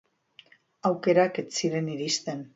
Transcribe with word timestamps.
Aukerak 0.91 1.39
ez 1.43 1.47
ziren 1.61 1.95
iristen. 1.99 2.45